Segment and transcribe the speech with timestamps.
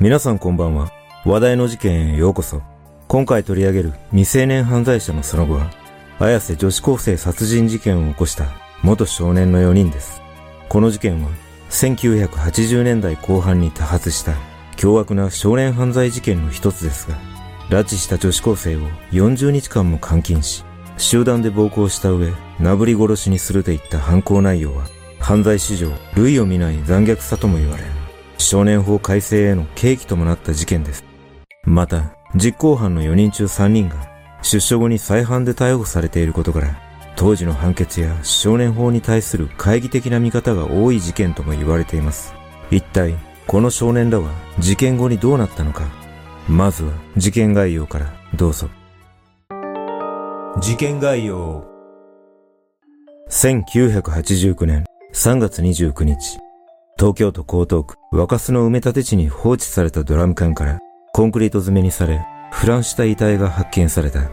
[0.00, 0.90] 皆さんこんばんは。
[1.24, 2.60] 話題の事件へようこそ。
[3.06, 5.70] 今回取り上げる未成年犯罪者のその後は、
[6.18, 8.46] 綾瀬女子高生殺人事件を起こした
[8.82, 10.20] 元少年の4人です。
[10.68, 11.30] この事件は、
[11.70, 14.34] 1980年代後半に多発した
[14.74, 17.16] 凶悪な少年犯罪事件の一つですが、
[17.70, 18.80] 拉致した女子高生を
[19.12, 20.64] 40日間も監禁し、
[20.98, 24.86] 集団で暴行した上、なぶり殺しにするといった犯行内容は、
[25.20, 28.03] 犯罪史上類を見ない残虐さとも言われる、
[28.44, 31.02] 少年法改正への契機ともなった事件です。
[31.64, 34.06] また、実行犯の4人中3人が
[34.42, 36.78] 出所後に再犯で逮捕されていることから、
[37.16, 42.34] 当時の判決や少年法に対する懐疑的な見方が多い事件とも言われています。
[42.70, 43.14] 一体、
[43.46, 45.84] この少年らは事件後にどうなったのか。
[46.46, 48.68] まずは事件概要からどうぞ。
[50.60, 51.64] 事件概要
[53.30, 56.38] 1989年3月29日、
[56.96, 60.78] 東京都江東区若洲の埋め立て地に放置されたドラム缶から
[61.12, 64.30] コンクリート詰めにされ、腐乱した遺体が発見された。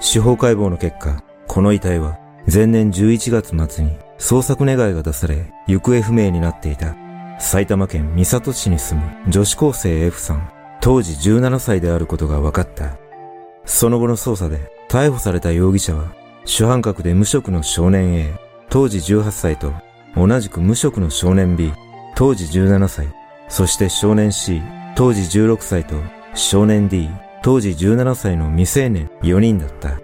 [0.00, 2.18] 司法解剖の結果、この遺体は
[2.52, 6.96] 前年11月末に捜索願いが出され、行方不明になっていた
[7.38, 10.50] 埼玉県三郷市に住む女子高生 F さん、
[10.80, 12.98] 当時17歳であることが分かった。
[13.64, 14.58] その後の捜査で
[14.90, 16.12] 逮捕された容疑者は
[16.44, 18.34] 主犯格で無職の少年 A、
[18.68, 19.72] 当時18歳と
[20.16, 21.72] 同じく無職の少年 B、
[22.16, 23.08] 当時17歳、
[23.48, 24.62] そして少年 C、
[24.94, 25.96] 当時16歳と
[26.34, 27.10] 少年 D、
[27.42, 29.98] 当時17歳の未成年4人だった。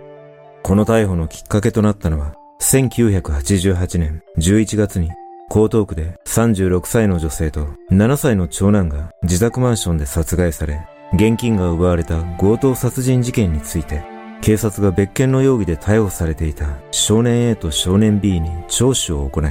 [0.63, 5.11] この逮捕のきっかけとなったのは、1988年11月に
[5.51, 14.03] 江東区で36歳の女性と7歳の長男が自宅マンションで殺害され、現金が奪われた強盗殺人事件について、
[14.43, 19.45] 警察が別件の容疑で逮捕されていた少年 A と少年 B に聴取を行い、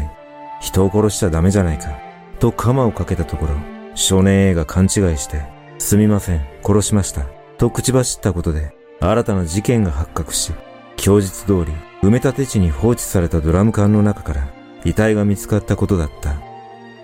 [0.61, 2.09] 人を殺しちゃダメじゃないか、
[2.39, 3.55] と鎌をかけたところ、
[3.95, 5.44] 少年 A が勘違いして、
[5.77, 7.25] すみません、殺しました、
[7.57, 10.51] と口走ったことで、新たな事件が発覚し、
[10.95, 14.47] 供述通り、埋め立て地に放置されたドラム缶の中から、
[14.85, 16.35] 遺体が見つかったことだった。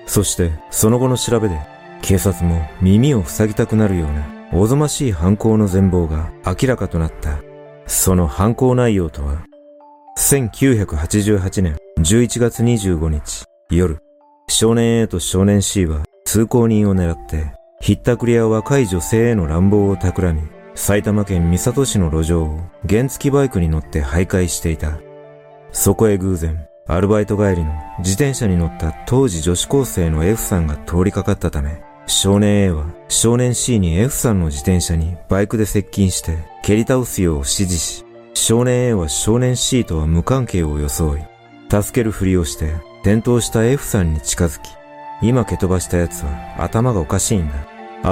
[0.06, 1.60] そして、その後の調べで、
[2.02, 7.40] 警察も耳を塞ぎたくなるような、おぞましい犯行の全貌が明らかとなった。
[7.88, 9.44] その犯行内容とは、
[10.18, 13.98] 1988年11月25日夜、
[14.48, 25.00] 少年 A と少年 C は通行人を狙って、ひったくりや若い女性への乱暴を企み、埼玉県三郷市の路上を原付バイクに乗って徘徊していた。
[25.72, 41.35] そこへ偶然、アルバイト帰りの自転車に乗った当時女子高生の F さんが通りかかったため、少年 A は少年 C に F さんの自転車にバイクで接近して蹴り倒すよう指示し、少年 A は少年 C とは無関係を装い、
[41.70, 44.70] 助けるふりをして転倒した F さんに近づき、
[45.22, 47.54] 今蹴飛ばした奴は頭がおかしいんだ。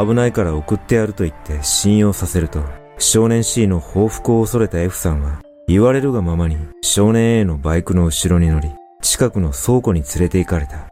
[0.06, 2.64] 危ないから送ってやると言って信用させると、
[2.98, 8.70] 少年 C の報復を恐れた F さんは、言われるがままに少年 A のバイクの後ろに乗り、
[9.02, 10.90] 近くの倉庫に連れて行かれた。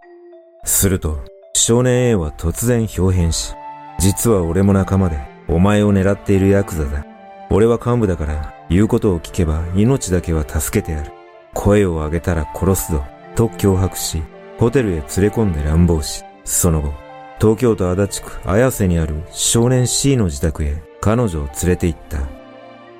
[0.63, 1.23] すると、
[1.53, 3.55] 少年 A は突然表変し、
[3.99, 7.05] 実は俺も仲間で、お前を狙っているヤクザだ。
[7.49, 11.11] 俺は幹部だから、言うことを聞けば命だけは助けてやる。
[11.53, 13.03] 声を上げたら殺すぞ。
[13.35, 14.21] と脅迫し、
[14.59, 16.93] ホテルへ連れ込んで乱暴し、その後、
[17.39, 22.19] 東京都足立区綾瀬にある少年 C の自宅へ彼女を連れて行った。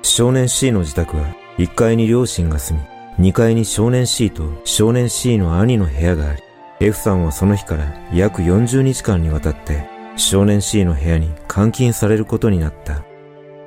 [0.02, 1.24] 少年 C の自宅は
[1.58, 2.78] 1階に両親が住
[3.18, 6.42] み、2階に少年 C と少年 C の兄の部屋があり、
[6.80, 9.86] F さんはその日から約40日間にわたって
[10.16, 13.04] 少年 C の部屋に監禁されることになった。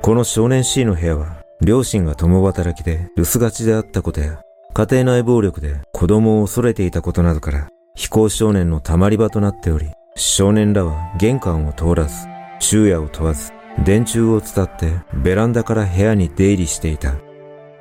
[0.02, 4.42] この少年 C の部屋は両親が共働きで留守がちであったことや
[4.78, 12.28] 家庭内暴力で子供を恐れていたことなどから非行少年の溜まり場となっており、少年らは玄関を通らず、
[12.60, 13.54] 昼夜を問わず、
[13.86, 17.16] 電柱を伝ってベランダから部屋に出入りしていた。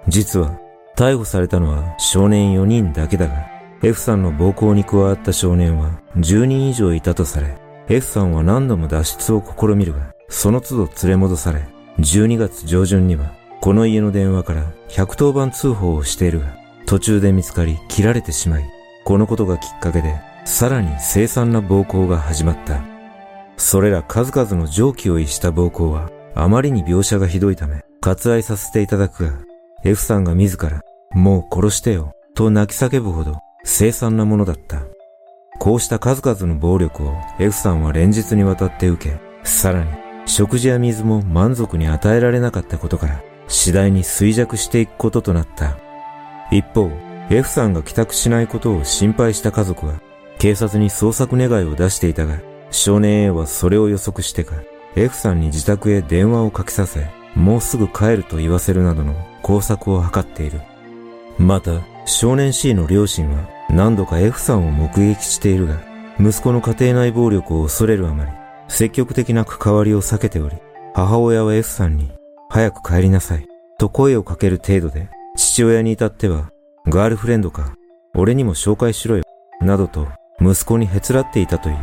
[0.07, 0.57] 実は、
[0.97, 3.45] 逮捕されたのは少年4人だけだが、
[3.83, 7.59] F さんの暴行に加わった少年は10人以上いたとされ、
[7.89, 11.67] F さんは何度も脱出を試みるが、その都度連れ戻され、
[11.99, 16.64] 12月上旬には、この家の電話から110番通報をしているが、
[16.95, 18.65] 途中で見つかり切られてしまい、
[19.03, 20.15] このことがきっかけで、
[20.45, 22.85] さらに凄惨な暴行が始まった。
[23.57, 29.33] それら数々の常軌を逸した暴行は、あまりに描写がひどいため、割愛させていただくが、
[29.83, 34.83] F さんが自ら、もう殺してよ、と泣き叫ぶほど、凄惨なものだった。
[35.59, 39.91] こうした数々の暴力を F さんは連日にわたって受け、さらに
[40.27, 45.77] 食事や水も満足に与えられなかったことから、次第に衰弱していくこととなった。
[46.55, 46.89] 一方、
[47.31, 49.95] F さんが帰宅しないことを心配した家族は、
[50.39, 52.39] 警察に捜索願いを出していたが、
[52.71, 54.55] 少年 A はそれを予測してか、
[54.95, 60.61] F さんに自宅へ電話をかけさせ、もうすぐ帰ると言わせるなどの工作を図っている。
[61.39, 65.81] また、少年 C の両親は何度か F さんを目撃しているが、
[66.21, 68.31] 息子の家庭内暴力を恐れるあまり、
[68.69, 70.57] 積極的な関わりを避けており、
[70.95, 72.13] 母親は F さんに、
[72.49, 76.51] 早く帰りなさい、と声をかける程度で、父親に至っては、
[76.87, 77.75] ガールフレンドか、
[78.15, 79.25] 俺にも紹介しろよ、
[79.61, 80.09] などと
[80.41, 81.77] 息子にへつらっていたという。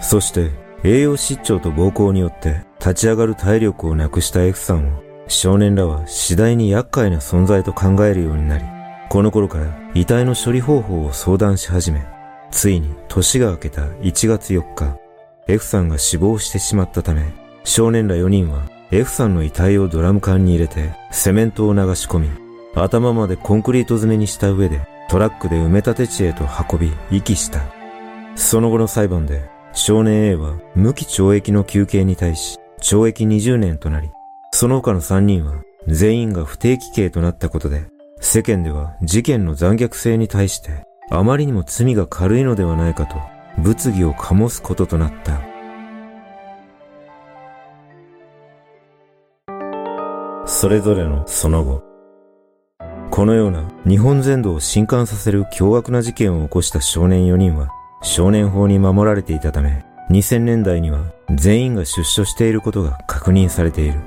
[0.00, 0.50] そして、
[0.82, 8.64] 栄養失調と暴行によって立ち上がる体力をなくした F さんを少年らは次第に厄介な存在と考えるようになり、
[9.10, 12.04] この頃から遺体の処理方法を相談し始め、
[12.50, 14.96] ついに年が明けた1月4日、
[15.48, 17.32] F さんが死亡してしまったため、
[17.64, 22.30] 少年ら4人は F さんの遺体をドラム缶に入れてセメントを流し込み、
[22.74, 27.60] 頭までコンクリート詰めにした上でトラックで埋め立て地へと運び、遺棄した。
[28.36, 34.10] その後の裁判で少年 A は無期懲役の求刑に対し懲役20年となり、
[34.52, 37.86] その他の3人は全員が不定期刑となったことで、
[38.20, 43.16] 世間では事件の残虐性に対してあまりにも罪が軽いのではないかと
[43.58, 45.40] 物議を醸すこととなった。
[50.46, 51.89] それぞれのその後。
[53.10, 57.68] このような日本全土を震撼させる凶悪な事件を起こした少年4人は
[58.02, 61.04] 少年法に守られていたため、2000年代には
[61.34, 64.00] 全員が出所していることが確認されている。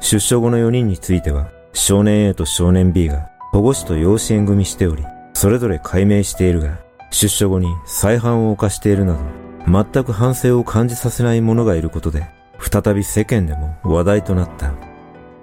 [0.00, 5.04] 出所後の4人については、少年 A と少年 B が保護士と養子縁組しており、
[5.34, 6.78] それぞれ解明しているが、
[7.10, 9.20] 出所後に再犯を犯しているなど、
[9.66, 12.26] 全く反省を感じさせない者がいることで、
[12.58, 14.72] 再び世間でも話題となった。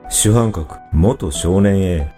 [0.10, 2.15] 主犯格、元少年 A。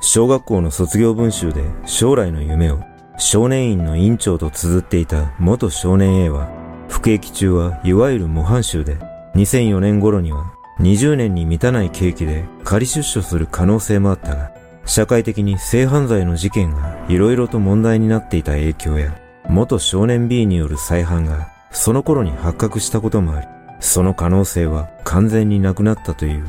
[0.00, 2.80] 小学校の卒業文集で将来の夢を
[3.18, 6.48] 少年院の院長と綴っていた元少年 A は、
[6.88, 8.96] 服役中はいわゆる模範囚で、
[9.34, 14.52] 2004年頃には20年に満たない刑期で仮出所する可能性もあったが、
[14.86, 19.18] 社会的に性犯罪の事件が色々と問題になっていた影響や、
[19.48, 23.48] 元少年 B による再犯がその頃に発覚したこともあり、
[23.80, 26.46] その可能性は完全になくなったという。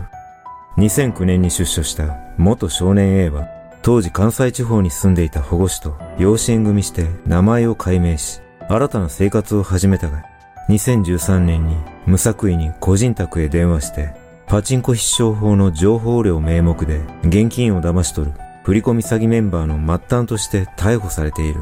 [0.80, 3.50] 2009年に出所した元少年 A は
[3.81, 8.40] 当時関西地方に住んでいた保護士と養子縁組して名前を改名し、
[8.70, 10.24] 新たな生活を始めたが、
[10.70, 14.14] 2013年に無作為に個人宅へ電話して、
[14.48, 18.34] パチンコ必勝法の情報量名目で現金を騙し取る
[18.64, 21.62] 振込詐欺メンバーの末端として逮捕されている。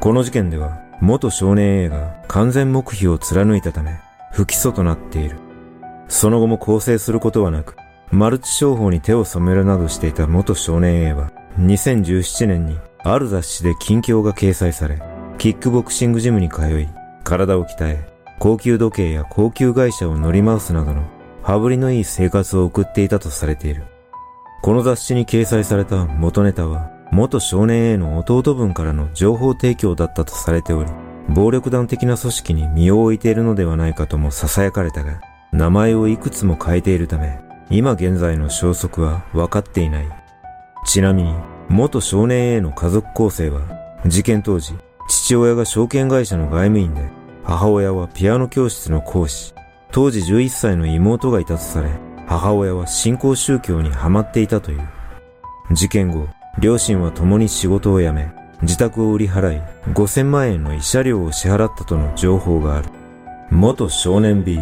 [0.00, 3.98] この事件では元少年 A が完全黙秘を貫いたため
[4.32, 5.38] 不起訴となっている。
[6.08, 7.76] その後も更生することはなく、
[8.14, 15.02] マルチ商法に手を染めるなどしていた元少年 A は、2017年にある雑誌で近況が掲載され、
[15.36, 16.88] キックボクシングジムに通い、
[17.24, 18.08] 体を鍛え、
[18.38, 21.02] 高級時計や高級会社を乗り回すなどの
[21.42, 23.82] 羽振りのいい生活を送っていたとされている。
[24.62, 30.90] この雑誌に掲載された元ネタは、元少年 A の弟分からの情報提供だったとされており、
[31.30, 40.08] 暴力団的な組織に身を置いているのではないかとも囁かれたが、名前をいくつも変えているため、今現在の消息は分かっていない。
[40.86, 41.34] ちなみに、
[41.68, 43.62] 元少年 A の家族構成は、
[44.06, 44.74] 事件当時、
[45.08, 47.08] 父親が証券会社の外務員で、
[47.42, 49.54] 母親はピアノ教室の講師、
[49.90, 51.90] 当時11歳の妹がいたとされ、
[52.26, 54.88] 母親は信仰宗教にハマっていたという。
[55.72, 56.28] 事件後、
[56.58, 58.30] 両親は共に仕事を辞め、
[58.62, 62.88] 自宅を売り払い、5000万円の慰謝料を支払ったとの情報がある。
[63.50, 64.58] 元少年 B、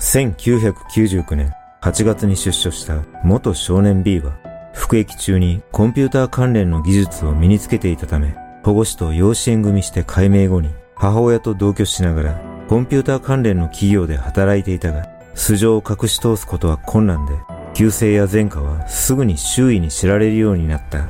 [0.00, 4.38] 1999年、8月に出所した元少年 B は、
[4.74, 17.32] 服役中にコンピューター関連の技術を身につけていたため、保護士と養子縁組して改名後に母親と同居しながらコンピューター関連の企業で働いていたが、素性を隠し通すことは困難で、
[17.72, 21.08] 旧姓や前科はすぐに周囲に知られるようになった。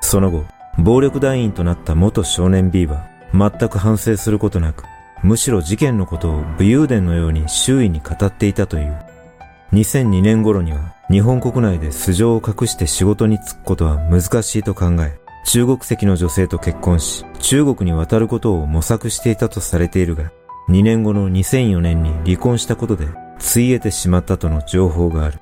[0.00, 0.44] その後、
[0.78, 4.82] 暴力団員となった元少年 B は全く反省することなく、
[5.22, 9.11] むしろ事件のことを武勇伝のように周囲に語っていたという。
[9.72, 20.30] 2002年頃には日本国内で素性を隠して仕事に就くことは難しいと考え、中国籍の女性と結婚し、中国に渡ることを模索していたとされているが、
[20.68, 25.40] 2年後の2004年に離婚したことで、ついえてしまったとの情報がある。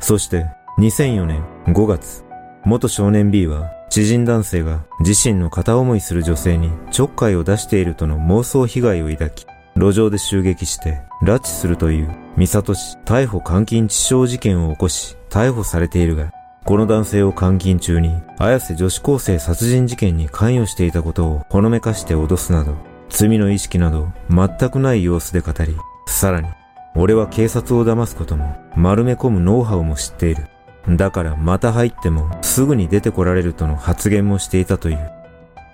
[0.00, 0.46] そして、
[0.78, 2.24] 2004年5月、
[2.64, 9.46] 元少年 B は知人男性が自身の片思いする女性にちょっかいを出しているとの妄想被害を抱き、
[9.76, 16.32] 路上で襲撃して拉致するという三里市逮捕監禁致傷事件を起こし逮捕されているが、
[16.64, 22.74] この男性を監禁中に綾瀬女子高生殺人事件に関与していたことをほのめかして脅すなど、
[23.10, 25.76] 罪の意識など全くない様子で語り、
[26.08, 26.48] さらに、
[26.94, 30.48] 俺は警察を騙すことも丸め込むノウハウも知っている。
[30.88, 35.10] だからまた入ってもすぐに出てこられるとの発言もしていたという。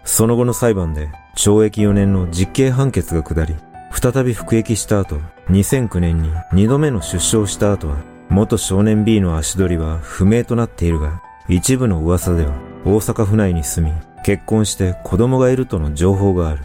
[0.05, 3.55] その後の裁判で懲役4年の実刑判決が下り、
[3.93, 5.21] 再び服役した後、
[5.51, 7.97] 2009年に2度目の出生した後は、
[8.31, 12.53] 元少年 B の足取りは不明となっているが、一部の噂では
[12.85, 13.95] 大阪府内に住み、
[14.25, 16.65] 結婚して子供がいるとの情報がある。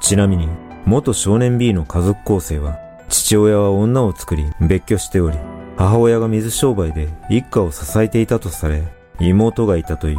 [0.00, 0.48] ちなみに、
[0.86, 5.38] 元少年 B の家族構成は、父親は女を作り別居しており、
[5.76, 8.84] 母親が水商売で一家を支えていたとされ、
[9.18, 10.18] 妹がいたという。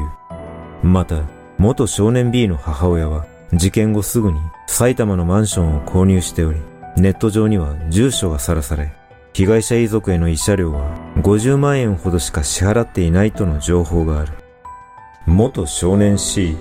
[0.84, 1.22] また、
[1.58, 3.26] 元少年 B の母親は、
[3.56, 6.60] 事件後すぐに埼玉のマンションを購入しており、
[6.98, 8.94] ネット上には住所がさらされ、
[9.34, 14.34] 被害者遺族への慰謝料は50万円ほどしか支払っていないとの情報がある。
[15.26, 16.56] 元少年 C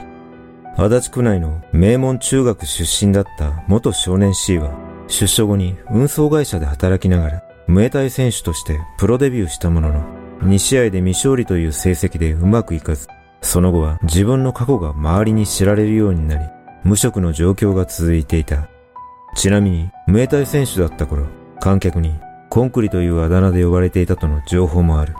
[0.77, 4.75] 足立区内の名門中学出身だった元少年 C は
[5.07, 10.03] 出所後に運送会社で働きながらムエタイ選手としてプロデビューしたものの
[10.41, 13.07] 2試合で未勝利という成績でうまくいかず
[13.43, 16.45] その後は自分の過去が周りに知られるようになり
[16.85, 18.69] 無職の状況が続いていた。
[19.35, 21.27] ちなみに、ムエタイ選手だった頃、
[21.61, 22.15] 観客に
[22.51, 25.15] コンクリというあだ名で呼ばれていたとの情報もある。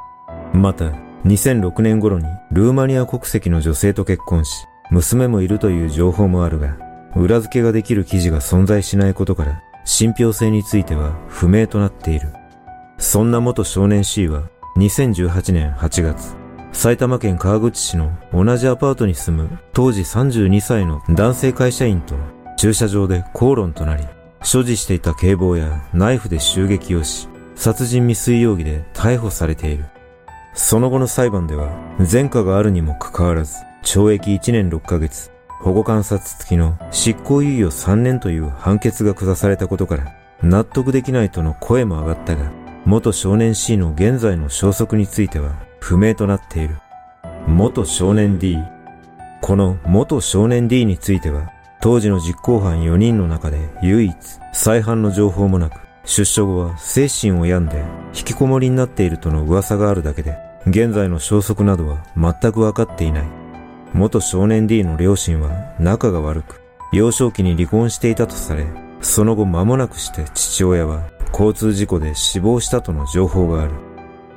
[0.53, 0.93] また、
[1.25, 6.77] 2006年頃にルーマニア国籍の女性と結婚し、娘もいるという情報もあるが、
[7.17, 12.29] 裏付けができる記事が存在しないことから、信憑性については不明となっている。
[12.99, 14.43] そんな元少年 C は、
[14.77, 16.37] 2018年8月、
[16.75, 22.17] 埼玉県川口市の同じアパートに住む当時32歳の男性会社員と
[22.59, 24.05] 駐車場で口論となり、
[24.43, 29.87] 所持していた警棒やナイフで襲撃をし、殺人未遂容疑で逮捕されている。
[30.53, 31.71] その後の裁判では、
[32.13, 33.55] 前科があるにもかかわらず、
[33.85, 40.13] 懲役1年6ヶ月、保護観察付きの執行猶予3年という判決が下されたことから、
[40.43, 42.51] 納得できないとの声も上がったが、
[42.85, 45.55] 元少年 C の現在の消息については
[45.85, 46.79] 不明となっている。
[47.47, 48.57] 元少年 D。
[49.43, 54.17] この元少年 D については、当時の実行犯4人の中で唯一
[54.55, 57.85] 再犯の情報もなく、出所後は精神を病んで
[58.17, 63.27] 引きこもりになっているとの噂があるだけで、現在の消息などは全くわかっていない。
[63.93, 66.63] 元少年 D の両親は仲が悪く、
[66.95, 68.65] 幼少期に離婚していたとされ、
[69.03, 73.94] その後間もなくして父親は交通事故で死亡したとの情報がある。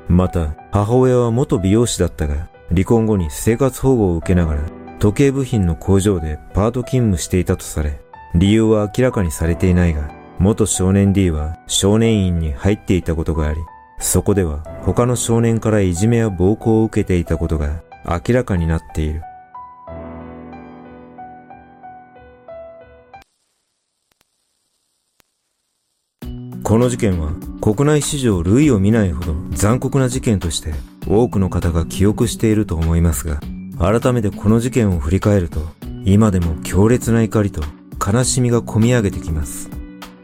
[0.10, 4.62] また、母親は元美容師だったが、離婚後に生活保護を受けながら、
[5.00, 8.00] 時計部品の工場でパート勤務していたとされ、
[8.36, 10.10] 理由は明らかにされていないが、
[10.40, 13.60] 元少年 D は少年院に入っていたことがあり、
[14.00, 19.22] そこでは他の少年からいじめや暴行を受けていたことが明らかになっている。
[26.64, 30.74] この事件は国内史上類を見ないほど残酷な事件として
[31.08, 33.40] 多くの方が記憶していると思いますが、
[33.80, 35.62] 改めてこの事件を振り返ると、
[36.04, 37.62] 今でも強烈な怒りと
[38.06, 39.70] 悲しみが込み上げてきます。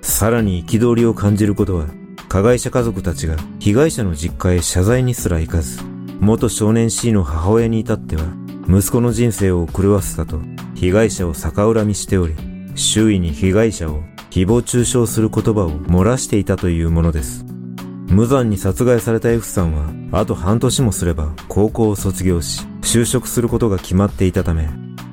[0.02, 1.88] さらに憤りを感じることは、
[2.28, 5.80] 加害者家族たちが被害者の実家へ謝罪にすら行かず、
[6.20, 8.24] 元少年 C の母親に至っては、
[8.68, 10.40] 息子の人生を狂わせたと、
[10.76, 12.36] 被害者を逆恨みしており、
[12.76, 14.02] 周囲に被害者を
[14.34, 17.46] 誹謗中傷する言葉を漏らしていたというものです。
[18.08, 24.68] 無残に殺害された F さんは、あと半年もすれば高校を卒業し、就職することが決まっていたため、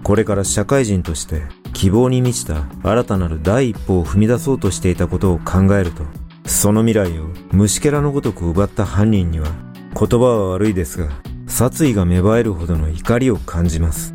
[0.05, 1.43] これから社会人として
[1.75, 6.03] 希望に満ちた新たなる第一歩を踏み出そうとしていたことを考えると、
[6.47, 9.49] その未来を虫けらのごとく奪った犯人には、
[9.93, 11.11] 言葉は悪いですが、
[11.47, 14.15] 殺意が芽生えるほどの怒りを感じます。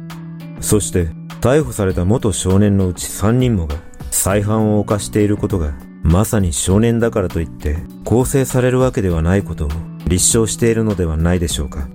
[0.62, 1.09] そして、
[1.41, 3.75] 逮捕された元少年のうち3人もが
[4.15, 9.69] 再犯を犯していることが、まさに少年だからといって構成されるわけではないことを
[10.07, 11.88] 立証しているのではないでしょうか。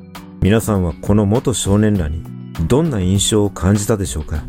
[0.43, 2.23] 皆さんはこの元少年らに
[2.69, 4.43] どんな印象を感じたでしょうか